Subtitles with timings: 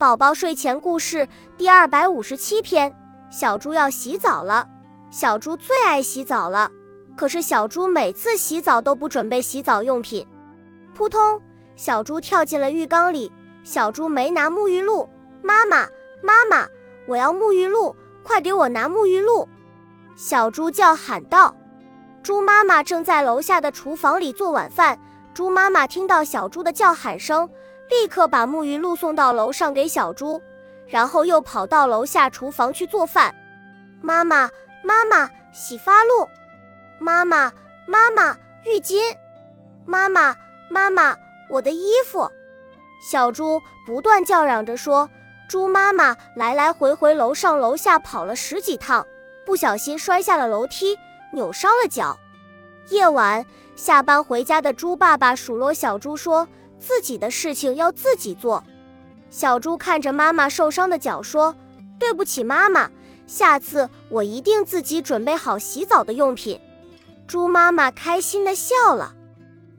[0.00, 1.26] 宝宝睡前故事
[1.56, 2.94] 第二百五十七篇：
[3.30, 4.64] 小猪要洗澡了。
[5.10, 6.70] 小猪最爱洗澡了，
[7.16, 10.24] 可是小猪每次洗澡都不准备洗澡用品。
[10.94, 11.42] 扑通，
[11.74, 13.32] 小猪跳进了浴缸里。
[13.64, 15.10] 小猪没拿沐浴露，
[15.42, 15.88] 妈妈，
[16.22, 16.64] 妈妈，
[17.08, 19.48] 我要沐浴露，快给我拿沐浴露！
[20.14, 21.56] 小猪叫喊道。
[22.22, 24.96] 猪妈妈正在楼下的厨房里做晚饭。
[25.34, 27.50] 猪妈妈听到小猪的叫喊声。
[27.88, 30.40] 立刻把沐浴露送到楼上给小猪，
[30.86, 33.34] 然后又跑到楼下厨房去做饭。
[34.00, 34.50] 妈妈，
[34.82, 36.28] 妈妈，洗发露；
[36.98, 37.52] 妈妈，
[37.86, 39.00] 妈妈，浴巾；
[39.86, 40.36] 妈妈，
[40.68, 41.16] 妈妈，
[41.48, 42.30] 我的衣服。
[43.00, 45.08] 小猪不断叫嚷着说
[45.48, 49.06] ：“猪妈妈来来回回楼上楼下跑了十几趟，
[49.46, 50.98] 不小心摔下了楼梯，
[51.32, 52.18] 扭伤了脚。”
[52.90, 53.44] 夜晚
[53.76, 56.46] 下班回家的猪爸爸数落小猪说。
[56.78, 58.62] 自己的事情要自己做。
[59.30, 61.54] 小猪看着妈妈受伤的脚说
[61.98, 62.90] ：“对不起，妈妈，
[63.26, 66.60] 下次我一定自己准备好洗澡的用品。”
[67.26, 69.14] 猪妈妈开心地笑了。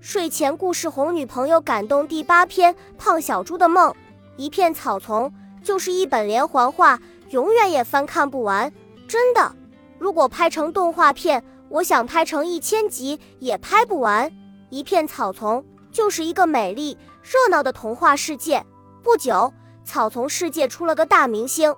[0.00, 3.94] 睡前故事哄女朋友感动第八篇：胖小猪的梦。
[4.36, 7.00] 一片草丛就是一本连环画，
[7.30, 8.72] 永远也翻看不完。
[9.06, 9.54] 真的，
[9.98, 14.30] 如果拍成动画片，我想拍成一千集也拍不完。
[14.70, 15.64] 一片草丛。
[15.96, 18.62] 就是一个美丽热闹的童话世界。
[19.02, 19.50] 不久，
[19.82, 21.74] 草丛世界出了个大明星，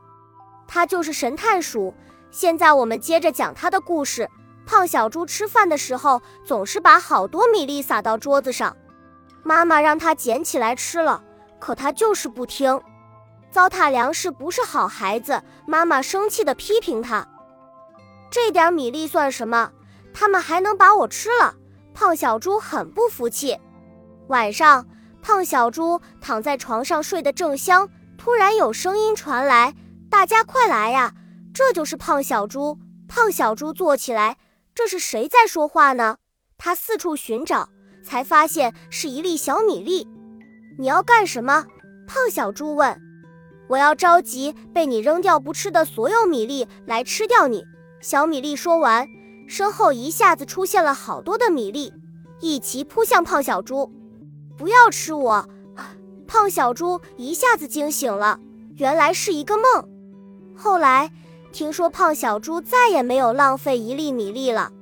[0.67, 1.95] 他就是神探鼠。
[2.33, 4.29] 现在我们接着讲他的故事。
[4.67, 8.77] 胖小猪吃饭的时候总是把好多米粒撒到桌子上，
[9.45, 11.23] 妈妈让他捡起来吃了，
[11.61, 12.81] 可他就是不听，
[13.53, 15.41] 糟蹋粮食不是好孩子。
[15.65, 17.29] 妈妈生气地批评他
[18.33, 19.71] ：“这点米粒算什么？
[20.13, 21.55] 他们还能把我吃了？”
[21.95, 23.59] 胖小猪很不服气。
[24.29, 24.87] 晚上，
[25.23, 29.75] 胖小猪躺在床上睡得正香，突然有声音传来
[30.11, 31.15] ：“大家快来呀！”
[31.55, 32.79] 这就是胖小猪。
[33.09, 34.37] 胖小猪坐起来，
[34.75, 36.19] 这是谁在说话呢？
[36.59, 37.71] 他四处寻找，
[38.05, 40.07] 才发现是一粒小米粒。
[40.79, 41.65] 你要干什么？
[42.07, 43.01] 胖小猪问。
[43.67, 47.65] 我要召集被你扔掉不吃的所有米粒来吃掉你。
[48.03, 49.09] 小米粒说完，
[49.49, 51.93] 身后一下子出现了好多的米粒，
[52.41, 53.91] 一齐扑向胖小猪。
[54.59, 55.49] 不要吃我！
[56.27, 58.39] 胖小猪一下子惊醒了，
[58.77, 59.89] 原来是一个梦。
[60.55, 61.11] 后来
[61.53, 64.73] 听说胖小猪再也没有浪费一粒米粒了。